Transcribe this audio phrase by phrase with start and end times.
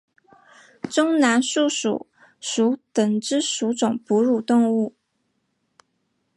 [0.89, 2.07] 中南树鼠
[2.39, 4.95] 属等之数种哺乳动物。